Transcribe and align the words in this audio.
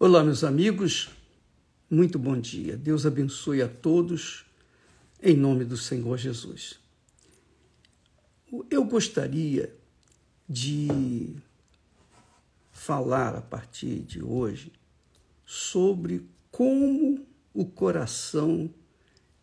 Olá, 0.00 0.22
meus 0.22 0.44
amigos, 0.44 1.10
muito 1.90 2.20
bom 2.20 2.38
dia. 2.38 2.76
Deus 2.76 3.04
abençoe 3.04 3.60
a 3.60 3.66
todos, 3.66 4.46
em 5.20 5.36
nome 5.36 5.64
do 5.64 5.76
Senhor 5.76 6.16
Jesus. 6.16 6.78
Eu 8.70 8.84
gostaria 8.84 9.74
de 10.48 11.34
falar 12.70 13.34
a 13.34 13.40
partir 13.40 13.98
de 14.02 14.22
hoje 14.22 14.70
sobre 15.44 16.24
como 16.52 17.26
o 17.52 17.64
coração 17.64 18.72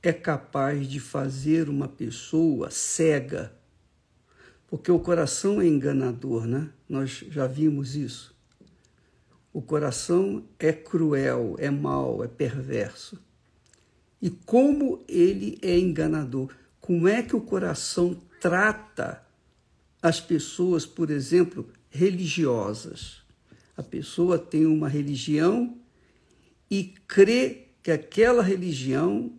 é 0.02 0.14
capaz 0.14 0.88
de 0.88 1.02
fazer 1.02 1.68
uma 1.68 1.90
pessoa 1.90 2.72
cega. 2.72 3.54
Porque 4.68 4.90
o 4.90 5.02
coração 5.02 5.60
é 5.60 5.68
enganador, 5.68 6.48
né? 6.48 6.72
Nós 6.88 7.26
já 7.30 7.46
vimos 7.46 7.94
isso. 7.98 8.34
O 9.56 9.62
coração 9.62 10.44
é 10.60 10.74
cruel, 10.74 11.55
é 11.58 11.72
mau, 11.72 12.22
é 12.22 12.27
perverso. 12.27 13.18
E 14.22 14.30
como 14.30 15.02
ele 15.08 15.58
é 15.62 15.80
enganador? 15.80 16.54
Como 16.82 17.08
é 17.08 17.23
que 17.23 17.38
o 17.38 17.40
coração 17.40 18.22
trata 18.41 19.26
as 20.02 20.20
pessoas, 20.20 20.86
por 20.86 21.10
exemplo, 21.10 21.72
religiosas? 21.90 23.22
A 23.77 23.82
pessoa 23.82 24.38
tem 24.38 24.66
uma 24.66 24.90
religião 24.90 25.77
e 26.70 26.94
crê 27.08 27.70
que 27.82 27.91
aquela 27.91 28.44
religião 28.44 29.32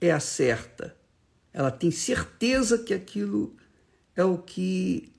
é 0.00 0.10
a 0.10 0.18
certa. 0.18 0.96
Ela 1.52 1.70
tem 1.70 1.92
certeza 1.92 2.78
que 2.78 2.92
aquilo 2.92 3.54
é 4.16 4.24
o 4.24 4.38
que 4.38 5.12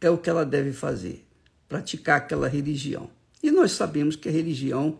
é 0.00 0.08
o 0.08 0.18
que 0.18 0.30
ela 0.30 0.46
deve 0.46 0.72
fazer, 0.72 1.26
praticar 1.68 2.18
aquela 2.18 2.46
religião. 2.46 3.15
E 3.46 3.50
nós 3.52 3.70
sabemos 3.70 4.16
que 4.16 4.28
a 4.28 4.32
religião 4.32 4.98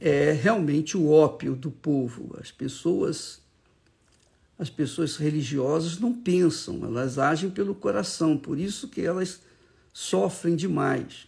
é 0.00 0.30
realmente 0.30 0.96
o 0.96 1.10
ópio 1.10 1.56
do 1.56 1.68
povo. 1.68 2.36
As 2.40 2.52
pessoas 2.52 3.40
as 4.56 4.70
pessoas 4.70 5.16
religiosas 5.16 5.98
não 5.98 6.14
pensam, 6.14 6.84
elas 6.84 7.18
agem 7.18 7.50
pelo 7.50 7.74
coração, 7.74 8.38
por 8.38 8.56
isso 8.56 8.86
que 8.86 9.00
elas 9.00 9.40
sofrem 9.92 10.54
demais. 10.54 11.26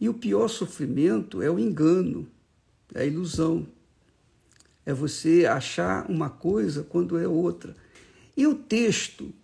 E 0.00 0.08
o 0.08 0.14
pior 0.14 0.46
sofrimento 0.46 1.42
é 1.42 1.50
o 1.50 1.58
engano, 1.58 2.28
é 2.94 3.00
a 3.00 3.04
ilusão. 3.04 3.66
É 4.86 4.94
você 4.94 5.46
achar 5.46 6.08
uma 6.08 6.30
coisa 6.30 6.84
quando 6.84 7.18
é 7.18 7.26
outra. 7.26 7.74
E 8.36 8.46
o 8.46 8.54
texto 8.54 9.34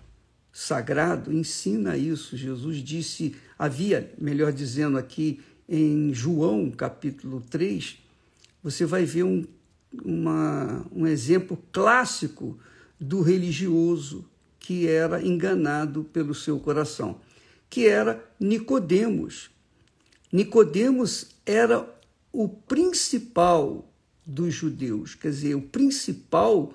sagrado 0.52 1.32
ensina 1.32 1.96
isso. 1.96 2.36
Jesus 2.36 2.78
disse, 2.78 3.36
havia, 3.58 4.12
melhor 4.18 4.52
dizendo 4.52 4.98
aqui, 4.98 5.40
em 5.68 6.12
João 6.14 6.70
capítulo 6.70 7.42
3, 7.50 7.98
você 8.62 8.86
vai 8.86 9.04
ver 9.04 9.24
um, 9.24 9.44
uma, 10.04 10.86
um 10.90 11.06
exemplo 11.06 11.58
clássico 11.70 12.58
do 12.98 13.20
religioso 13.20 14.24
que 14.58 14.88
era 14.88 15.24
enganado 15.24 16.04
pelo 16.04 16.34
seu 16.34 16.58
coração, 16.58 17.20
que 17.70 17.86
era 17.86 18.22
Nicodemos. 18.40 19.50
Nicodemos 20.32 21.28
era 21.46 21.88
o 22.32 22.48
principal 22.48 23.90
dos 24.26 24.52
judeus, 24.52 25.14
quer 25.14 25.30
dizer, 25.30 25.54
o 25.54 25.62
principal, 25.62 26.74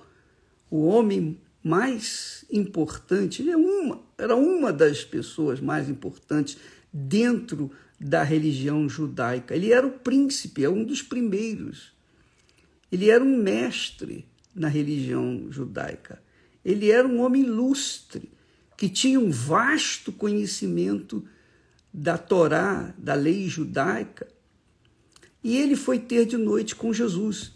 o 0.68 0.86
homem 0.86 1.38
mais 1.64 2.44
importante, 2.52 3.40
ele 3.40 3.50
é 3.50 3.56
uma, 3.56 4.02
era 4.18 4.36
uma 4.36 4.70
das 4.70 5.02
pessoas 5.02 5.60
mais 5.60 5.88
importantes 5.88 6.58
dentro 6.92 7.70
da 7.98 8.22
religião 8.22 8.86
judaica. 8.86 9.56
Ele 9.56 9.72
era 9.72 9.86
o 9.86 9.98
príncipe, 9.98 10.62
é 10.62 10.68
um 10.68 10.84
dos 10.84 11.02
primeiros. 11.02 11.94
Ele 12.92 13.08
era 13.08 13.24
um 13.24 13.36
mestre 13.38 14.26
na 14.54 14.68
religião 14.68 15.46
judaica. 15.50 16.22
Ele 16.62 16.90
era 16.90 17.08
um 17.08 17.20
homem 17.20 17.42
ilustre, 17.42 18.30
que 18.76 18.88
tinha 18.88 19.18
um 19.18 19.30
vasto 19.30 20.12
conhecimento 20.12 21.26
da 21.92 22.18
Torá, 22.18 22.94
da 22.98 23.14
lei 23.14 23.48
judaica. 23.48 24.28
E 25.42 25.56
ele 25.56 25.76
foi 25.76 25.98
ter 25.98 26.26
de 26.26 26.36
noite 26.36 26.76
com 26.76 26.92
Jesus. 26.92 27.52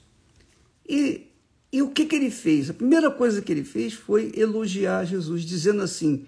E 0.89 1.28
e 1.71 1.83
o 1.83 1.91
que, 1.91 2.07
que 2.07 2.17
ele 2.17 2.31
fez? 2.31 2.71
A 2.71 2.75
primeira 2.75 3.11
coisa 3.11 3.43
que 3.43 3.53
ele 3.53 3.65
fez 3.65 3.93
foi 3.93 4.33
elogiar 4.35 5.05
Jesus, 5.05 5.43
dizendo 5.43 5.83
assim: 5.83 6.27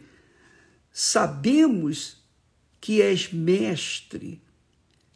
Sabemos 0.92 2.18
que 2.80 3.00
és 3.00 3.32
mestre, 3.32 4.42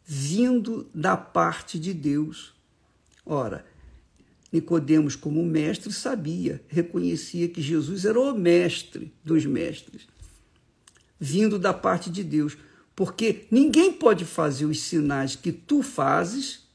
vindo 0.05 0.89
da 0.93 1.15
parte 1.15 1.79
de 1.79 1.93
Deus. 1.93 2.53
Ora, 3.23 3.65
Nicodemos, 4.51 5.15
como 5.15 5.43
mestre, 5.45 5.91
sabia, 5.93 6.63
reconhecia 6.67 7.47
que 7.47 7.61
Jesus 7.61 8.05
era 8.05 8.19
o 8.19 8.37
mestre 8.37 9.13
dos 9.23 9.45
mestres, 9.45 10.07
vindo 11.19 11.59
da 11.59 11.73
parte 11.73 12.09
de 12.09 12.23
Deus. 12.23 12.57
Porque 12.95 13.45
ninguém 13.51 13.91
pode 13.91 14.25
fazer 14.25 14.65
os 14.65 14.79
sinais 14.79 15.35
que 15.35 15.51
tu 15.51 15.83
fazes 15.83 16.65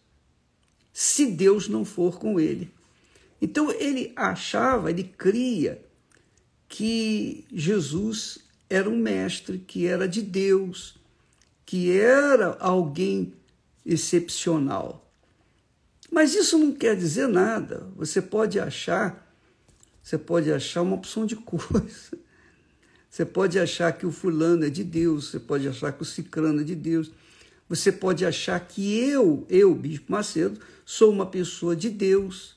se 0.93 1.27
Deus 1.27 1.67
não 1.67 1.85
for 1.85 2.19
com 2.19 2.39
ele. 2.39 2.71
Então 3.41 3.71
ele 3.71 4.13
achava, 4.15 4.91
ele 4.91 5.05
cria 5.05 5.83
que 6.69 7.45
Jesus 7.53 8.39
era 8.69 8.89
um 8.89 8.97
mestre, 8.97 9.59
que 9.59 9.87
era 9.87 10.07
de 10.07 10.23
Deus, 10.23 10.97
que 11.65 11.91
era 11.91 12.57
alguém 12.61 13.33
excepcional. 13.85 15.11
Mas 16.11 16.35
isso 16.35 16.59
não 16.59 16.73
quer 16.73 16.97
dizer 16.97 17.29
nada. 17.29 17.89
Você 17.97 18.21
pode 18.21 18.59
achar, 18.59 19.35
você 20.03 20.19
pode 20.19 20.53
achar 20.53 20.83
uma 20.83 20.97
opção 20.97 21.25
de 21.25 21.35
coisa. 21.37 22.19
Você 23.09 23.25
pode 23.25 23.59
achar 23.59 23.93
que 23.93 24.07
o 24.07 24.13
fulano 24.13 24.65
é 24.65 24.71
de 24.71 24.85
Deus, 24.85 25.31
você 25.31 25.41
pode 25.41 25.67
achar 25.67 25.93
que 25.93 26.03
o 26.03 26.07
cicrano 26.07 26.61
é 26.61 26.65
de 26.65 26.77
Deus. 26.77 27.11
Você 27.69 27.91
pode 27.91 28.25
achar 28.25 28.59
que 28.61 28.99
eu, 28.99 29.47
eu, 29.49 29.75
Bispo 29.75 30.13
Macedo, 30.13 30.61
sou 30.85 31.13
uma 31.13 31.27
pessoa 31.27 31.75
de 31.75 31.91
Deus. 31.91 32.57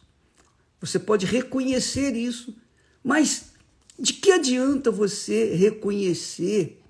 Você 0.84 1.00
pode 1.00 1.26
reconhecer 1.26 2.14
isso, 2.14 2.54
mas 3.02 3.54
de 3.98 4.12
que 4.12 4.34
adianta 4.34 4.92
você 4.92 5.56
reconhecer 5.56 6.84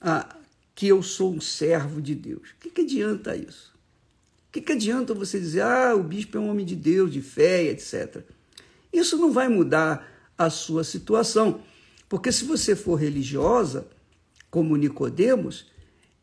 ah, 0.00 0.34
que 0.74 0.88
eu 0.88 1.02
sou 1.02 1.34
um 1.34 1.40
servo 1.40 2.00
de 2.00 2.14
Deus? 2.14 2.52
O 2.52 2.54
que, 2.58 2.70
que 2.70 2.80
adianta 2.80 3.36
isso? 3.36 3.74
O 4.48 4.52
que, 4.52 4.62
que 4.62 4.72
adianta 4.72 5.12
você 5.12 5.38
dizer, 5.38 5.60
ah, 5.60 5.94
o 5.94 6.02
bispo 6.02 6.38
é 6.38 6.40
um 6.40 6.48
homem 6.48 6.64
de 6.64 6.74
Deus, 6.74 7.12
de 7.12 7.20
fé, 7.20 7.64
etc. 7.64 8.24
Isso 8.90 9.18
não 9.18 9.30
vai 9.30 9.46
mudar 9.46 10.10
a 10.38 10.48
sua 10.48 10.82
situação, 10.82 11.60
porque 12.08 12.32
se 12.32 12.46
você 12.46 12.74
for 12.74 12.94
religiosa, 12.94 13.86
como 14.50 14.74
Nicodemos, 14.74 15.66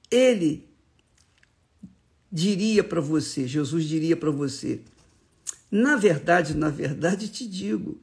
ele 0.09 0.67
diria 2.31 2.83
para 2.83 2.99
você, 2.99 3.47
Jesus 3.47 3.85
diria 3.85 4.17
para 4.17 4.31
você, 4.31 4.81
na 5.71 5.95
verdade, 5.95 6.55
na 6.55 6.69
verdade 6.69 7.27
te 7.27 7.47
digo 7.47 7.99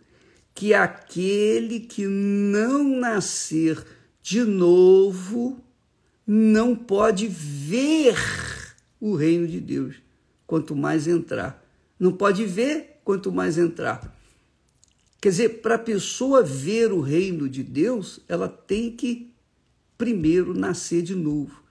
que 0.54 0.74
aquele 0.74 1.80
que 1.80 2.06
não 2.06 2.84
nascer 2.84 3.84
de 4.22 4.44
novo 4.44 5.62
não 6.26 6.74
pode 6.76 7.26
ver 7.26 8.16
o 9.00 9.14
reino 9.14 9.46
de 9.48 9.60
Deus, 9.60 9.96
quanto 10.46 10.76
mais 10.76 11.08
entrar. 11.08 11.64
Não 11.98 12.12
pode 12.12 12.44
ver, 12.44 13.00
quanto 13.04 13.32
mais 13.32 13.58
entrar. 13.58 14.16
Quer 15.20 15.30
dizer, 15.30 15.48
para 15.60 15.76
a 15.76 15.78
pessoa 15.78 16.42
ver 16.42 16.92
o 16.92 17.00
reino 17.00 17.48
de 17.48 17.62
Deus, 17.62 18.20
ela 18.28 18.48
tem 18.48 18.90
que 18.90 19.32
primeiro 19.96 20.52
nascer 20.52 21.02
de 21.02 21.14
novo. 21.14 21.62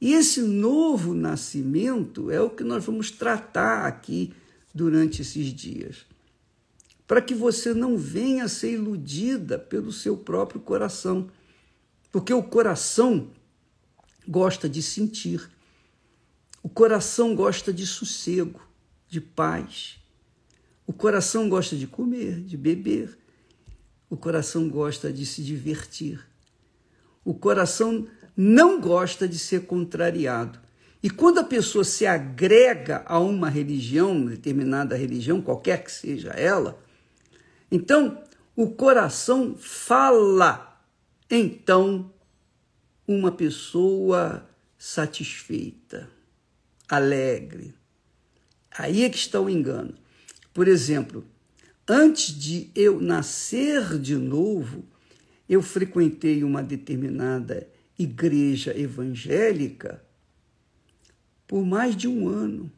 E 0.00 0.12
esse 0.12 0.42
novo 0.42 1.14
nascimento 1.14 2.30
é 2.30 2.40
o 2.40 2.50
que 2.50 2.62
nós 2.62 2.84
vamos 2.84 3.10
tratar 3.10 3.86
aqui 3.86 4.34
durante 4.74 5.22
esses 5.22 5.46
dias, 5.54 6.04
para 7.06 7.22
que 7.22 7.34
você 7.34 7.72
não 7.72 7.96
venha 7.96 8.44
a 8.44 8.48
ser 8.48 8.72
iludida 8.72 9.58
pelo 9.58 9.92
seu 9.92 10.16
próprio 10.16 10.60
coração, 10.60 11.30
porque 12.10 12.32
o 12.32 12.42
coração 12.42 13.30
gosta 14.26 14.68
de 14.68 14.82
sentir, 14.82 15.48
o 16.62 16.68
coração 16.68 17.34
gosta 17.36 17.72
de 17.72 17.86
sossego, 17.86 18.60
de 19.08 19.20
paz, 19.20 19.98
o 20.86 20.92
coração 20.92 21.48
gosta 21.48 21.76
de 21.76 21.86
comer, 21.86 22.40
de 22.40 22.56
beber, 22.56 23.16
o 24.10 24.16
coração 24.16 24.68
gosta 24.68 25.12
de 25.12 25.24
se 25.24 25.42
divertir, 25.42 26.26
o 27.24 27.32
coração 27.32 28.06
não 28.36 28.80
gosta 28.80 29.28
de 29.28 29.38
ser 29.38 29.66
contrariado. 29.66 30.63
E 31.04 31.10
quando 31.10 31.38
a 31.38 31.44
pessoa 31.44 31.84
se 31.84 32.06
agrega 32.06 33.02
a 33.04 33.18
uma 33.18 33.50
religião, 33.50 34.24
determinada 34.24 34.96
religião, 34.96 35.42
qualquer 35.42 35.84
que 35.84 35.92
seja 35.92 36.30
ela, 36.30 36.82
então 37.70 38.24
o 38.56 38.70
coração 38.70 39.54
fala. 39.54 40.82
Então, 41.30 42.10
uma 43.06 43.30
pessoa 43.30 44.48
satisfeita. 44.78 46.08
alegre. 46.88 47.74
Aí 48.70 49.04
é 49.04 49.10
que 49.10 49.18
está 49.18 49.38
o 49.38 49.50
engano. 49.50 49.94
Por 50.54 50.66
exemplo, 50.66 51.22
antes 51.86 52.34
de 52.34 52.70
eu 52.74 52.98
nascer 52.98 53.98
de 53.98 54.16
novo, 54.16 54.82
eu 55.46 55.60
frequentei 55.60 56.42
uma 56.42 56.62
determinada 56.62 57.68
igreja 57.98 58.74
evangélica 58.74 60.02
por 61.54 61.64
mais 61.64 61.94
de 61.94 62.08
um 62.08 62.26
ano. 62.26 62.68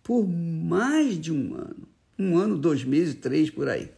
Por 0.00 0.24
mais 0.24 1.20
de 1.20 1.32
um 1.32 1.56
ano. 1.56 1.88
Um 2.16 2.38
ano, 2.38 2.56
dois 2.56 2.84
meses, 2.84 3.16
três 3.16 3.50
por 3.50 3.68
aí. 3.68 3.90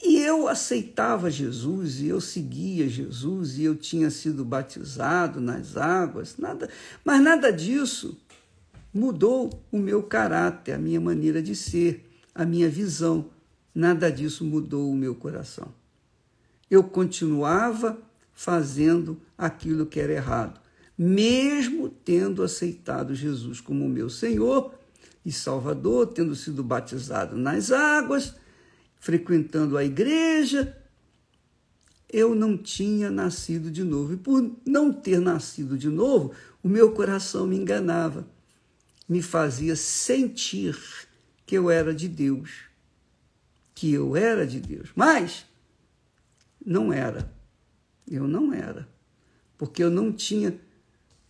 E 0.00 0.16
eu 0.18 0.46
aceitava 0.46 1.28
Jesus 1.28 1.98
e 1.98 2.06
eu 2.06 2.20
seguia 2.20 2.88
Jesus 2.88 3.58
e 3.58 3.64
eu 3.64 3.74
tinha 3.74 4.12
sido 4.12 4.44
batizado 4.44 5.40
nas 5.40 5.76
águas, 5.76 6.36
nada, 6.38 6.70
mas 7.04 7.20
nada 7.20 7.52
disso 7.52 8.16
mudou 8.94 9.50
o 9.72 9.78
meu 9.80 10.04
caráter, 10.04 10.74
a 10.74 10.78
minha 10.78 11.00
maneira 11.00 11.42
de 11.42 11.56
ser, 11.56 12.08
a 12.32 12.44
minha 12.44 12.68
visão. 12.68 13.28
Nada 13.74 14.08
disso 14.08 14.44
mudou 14.44 14.88
o 14.88 14.96
meu 14.96 15.16
coração. 15.16 15.74
Eu 16.70 16.84
continuava 16.84 17.98
fazendo 18.32 19.20
aquilo 19.36 19.84
que 19.84 19.98
era 19.98 20.12
errado, 20.12 20.61
mesmo 20.96 21.88
tendo 21.88 22.42
aceitado 22.42 23.14
Jesus 23.14 23.60
como 23.60 23.88
meu 23.88 24.08
Senhor 24.10 24.74
e 25.24 25.32
Salvador, 25.32 26.08
tendo 26.08 26.34
sido 26.34 26.62
batizado 26.62 27.36
nas 27.36 27.70
águas 27.70 28.34
frequentando 29.02 29.76
a 29.76 29.84
igreja, 29.84 30.78
eu 32.08 32.36
não 32.36 32.56
tinha 32.56 33.10
nascido 33.10 33.68
de 33.68 33.82
novo. 33.82 34.12
E 34.12 34.16
por 34.16 34.48
não 34.64 34.92
ter 34.92 35.20
nascido 35.20 35.76
de 35.76 35.88
novo, 35.88 36.32
o 36.62 36.68
meu 36.68 36.92
coração 36.92 37.44
me 37.44 37.56
enganava, 37.56 38.24
me 39.08 39.20
fazia 39.20 39.74
sentir 39.74 40.78
que 41.44 41.58
eu 41.58 41.68
era 41.68 41.92
de 41.92 42.06
Deus, 42.06 42.60
que 43.74 43.92
eu 43.92 44.14
era 44.14 44.46
de 44.46 44.60
Deus. 44.60 44.90
Mas 44.94 45.46
não 46.64 46.92
era. 46.92 47.28
Eu 48.08 48.28
não 48.28 48.54
era. 48.54 48.88
Porque 49.58 49.82
eu 49.82 49.90
não 49.90 50.12
tinha 50.12 50.56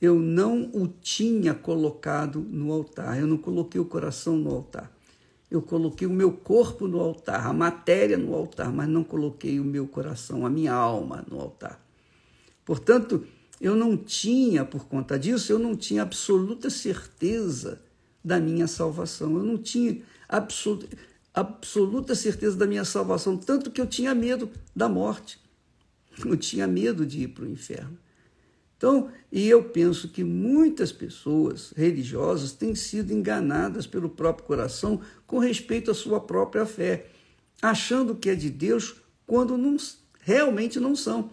eu 0.02 0.18
não 0.18 0.68
o 0.74 0.86
tinha 0.86 1.54
colocado 1.54 2.40
no 2.40 2.70
altar. 2.70 3.18
Eu 3.18 3.26
não 3.26 3.38
coloquei 3.38 3.80
o 3.80 3.86
coração 3.86 4.36
no 4.36 4.50
altar 4.50 4.92
eu 5.52 5.60
coloquei 5.60 6.06
o 6.06 6.10
meu 6.10 6.32
corpo 6.32 6.88
no 6.88 6.98
altar, 6.98 7.46
a 7.46 7.52
matéria 7.52 8.16
no 8.16 8.34
altar, 8.34 8.72
mas 8.72 8.88
não 8.88 9.04
coloquei 9.04 9.60
o 9.60 9.64
meu 9.64 9.86
coração, 9.86 10.46
a 10.46 10.50
minha 10.50 10.72
alma 10.72 11.26
no 11.30 11.38
altar. 11.38 11.78
Portanto, 12.64 13.26
eu 13.60 13.76
não 13.76 13.94
tinha, 13.94 14.64
por 14.64 14.86
conta 14.86 15.18
disso, 15.18 15.52
eu 15.52 15.58
não 15.58 15.76
tinha 15.76 16.02
absoluta 16.02 16.70
certeza 16.70 17.82
da 18.24 18.40
minha 18.40 18.66
salvação. 18.66 19.36
Eu 19.36 19.42
não 19.42 19.58
tinha 19.58 20.00
absoluta, 20.26 20.88
absoluta 21.34 22.14
certeza 22.14 22.56
da 22.56 22.66
minha 22.66 22.84
salvação, 22.84 23.36
tanto 23.36 23.70
que 23.70 23.80
eu 23.80 23.86
tinha 23.86 24.14
medo 24.14 24.48
da 24.74 24.88
morte. 24.88 25.38
Eu 26.24 26.36
tinha 26.36 26.66
medo 26.66 27.04
de 27.04 27.24
ir 27.24 27.28
para 27.28 27.44
o 27.44 27.48
inferno. 27.48 27.98
Então, 28.82 29.10
e 29.30 29.48
eu 29.48 29.62
penso 29.62 30.08
que 30.08 30.24
muitas 30.24 30.90
pessoas 30.90 31.72
religiosas 31.76 32.50
têm 32.50 32.74
sido 32.74 33.12
enganadas 33.12 33.86
pelo 33.86 34.08
próprio 34.08 34.44
coração 34.44 35.00
com 35.24 35.38
respeito 35.38 35.92
à 35.92 35.94
sua 35.94 36.18
própria 36.18 36.66
fé, 36.66 37.06
achando 37.62 38.16
que 38.16 38.28
é 38.28 38.34
de 38.34 38.50
Deus 38.50 38.96
quando 39.24 39.56
não, 39.56 39.76
realmente 40.18 40.80
não 40.80 40.96
são. 40.96 41.30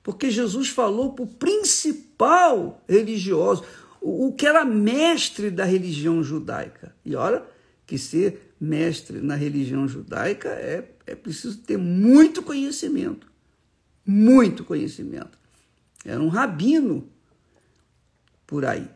Porque 0.00 0.30
Jesus 0.30 0.68
falou 0.68 1.12
para 1.12 1.24
o 1.24 1.26
principal 1.26 2.80
religioso, 2.88 3.64
o 4.00 4.32
que 4.32 4.46
era 4.46 4.64
mestre 4.64 5.50
da 5.50 5.64
religião 5.64 6.22
judaica. 6.22 6.94
E 7.04 7.16
olha 7.16 7.42
que 7.84 7.98
ser 7.98 8.54
mestre 8.60 9.20
na 9.20 9.34
religião 9.34 9.88
judaica 9.88 10.50
é, 10.50 10.88
é 11.04 11.16
preciso 11.16 11.58
ter 11.62 11.76
muito 11.76 12.44
conhecimento. 12.44 13.26
Muito 14.06 14.62
conhecimento. 14.62 15.41
Era 16.04 16.22
um 16.22 16.28
rabino 16.28 17.08
por 18.46 18.64
aí. 18.64 18.88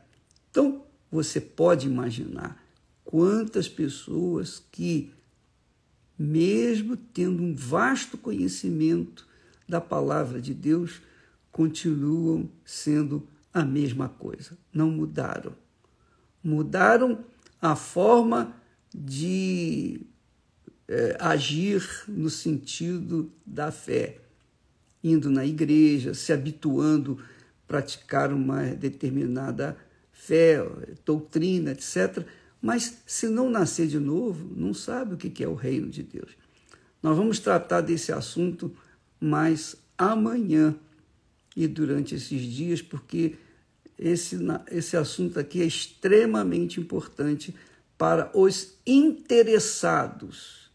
Então, 0.50 0.84
você 1.10 1.40
pode 1.40 1.86
imaginar 1.86 2.62
quantas 3.04 3.68
pessoas 3.68 4.62
que, 4.70 5.12
mesmo 6.18 6.96
tendo 6.96 7.42
um 7.42 7.54
vasto 7.54 8.18
conhecimento 8.18 9.26
da 9.68 9.80
palavra 9.80 10.40
de 10.40 10.52
Deus, 10.52 11.00
continuam 11.52 12.50
sendo 12.64 13.26
a 13.52 13.64
mesma 13.64 14.08
coisa, 14.08 14.58
não 14.72 14.90
mudaram. 14.90 15.54
Mudaram 16.42 17.24
a 17.60 17.74
forma 17.74 18.54
de 18.94 20.00
é, 20.88 21.16
agir 21.18 21.82
no 22.06 22.28
sentido 22.28 23.32
da 23.44 23.72
fé 23.72 24.20
indo 25.08 25.30
na 25.30 25.44
igreja, 25.44 26.14
se 26.14 26.32
habituando 26.32 27.18
a 27.20 27.68
praticar 27.68 28.32
uma 28.32 28.62
determinada 28.74 29.76
fé, 30.12 30.58
doutrina, 31.04 31.72
etc. 31.72 32.24
Mas 32.60 32.98
se 33.06 33.28
não 33.28 33.48
nascer 33.48 33.86
de 33.86 33.98
novo, 33.98 34.52
não 34.56 34.74
sabe 34.74 35.14
o 35.14 35.16
que 35.16 35.42
é 35.42 35.48
o 35.48 35.54
reino 35.54 35.88
de 35.88 36.02
Deus. 36.02 36.30
Nós 37.02 37.16
vamos 37.16 37.38
tratar 37.38 37.82
desse 37.82 38.12
assunto 38.12 38.74
mais 39.20 39.76
amanhã 39.96 40.74
e 41.54 41.66
durante 41.66 42.14
esses 42.14 42.42
dias, 42.42 42.82
porque 42.82 43.36
esse, 43.98 44.36
esse 44.70 44.96
assunto 44.96 45.38
aqui 45.38 45.62
é 45.62 45.64
extremamente 45.64 46.80
importante 46.80 47.54
para 47.96 48.30
os 48.34 48.74
interessados 48.86 50.70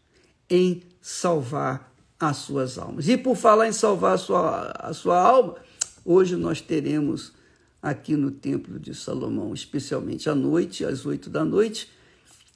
em 0.48 0.82
salvar 1.00 1.91
as 2.22 2.36
suas 2.36 2.78
almas. 2.78 3.08
E 3.08 3.18
por 3.18 3.36
falar 3.36 3.66
em 3.66 3.72
salvar 3.72 4.14
a 4.14 4.18
sua, 4.18 4.70
a 4.78 4.94
sua 4.94 5.20
alma, 5.20 5.56
hoje 6.04 6.36
nós 6.36 6.60
teremos 6.60 7.32
aqui 7.82 8.14
no 8.14 8.30
Templo 8.30 8.78
de 8.78 8.94
Salomão, 8.94 9.52
especialmente 9.52 10.30
à 10.30 10.34
noite, 10.34 10.84
às 10.84 11.04
oito 11.04 11.28
da 11.28 11.44
noite, 11.44 11.90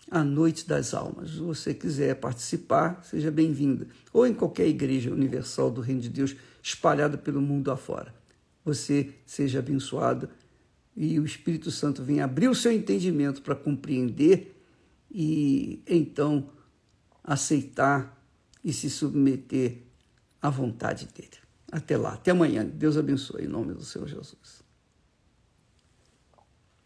a 0.09 0.23
Noite 0.23 0.69
das 0.69 0.95
Almas. 0.95 1.31
Se 1.31 1.39
você 1.39 1.75
quiser 1.75 2.15
participar, 2.15 3.03
seja 3.03 3.29
bem-vinda. 3.29 3.89
Ou 4.13 4.25
em 4.25 4.33
qualquer 4.33 4.69
igreja 4.69 5.11
universal 5.11 5.69
do 5.69 5.81
Reino 5.81 6.01
de 6.01 6.11
Deus 6.11 6.37
espalhada 6.63 7.19
pelo 7.19 7.43
mundo 7.43 7.73
afora. 7.73 8.15
Você 8.65 9.15
seja 9.27 9.59
abençoado 9.59 10.29
e 10.97 11.19
o 11.19 11.25
Espírito 11.25 11.73
Santo 11.73 12.05
venha 12.05 12.25
abrir 12.25 12.47
o 12.47 12.55
seu 12.55 12.71
entendimento 12.71 13.43
para 13.43 13.57
compreender 13.57 14.57
e 15.11 15.83
então 15.89 16.51
aceitar 17.25 18.16
e 18.67 18.73
se 18.73 18.91
submeter 18.91 19.85
à 20.43 20.51
vontade 20.51 21.07
dele. 21.15 21.39
Até 21.71 21.97
lá, 21.97 22.15
até 22.15 22.33
amanhã. 22.33 22.65
Deus 22.65 22.97
abençoe 22.97 23.45
em 23.45 23.49
nome 23.49 23.73
do 23.73 23.85
Senhor 23.85 24.09
Jesus. 24.09 24.66